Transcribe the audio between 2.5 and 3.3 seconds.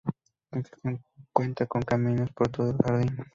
el jardín.